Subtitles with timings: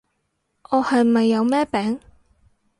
[0.69, 1.99] 我係咪有咩病？